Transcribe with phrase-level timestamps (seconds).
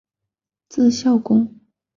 [0.67, 1.59] 字孝公。